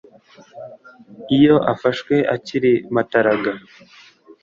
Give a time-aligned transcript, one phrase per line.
[1.37, 3.51] Iyo afashwe akiri mataraga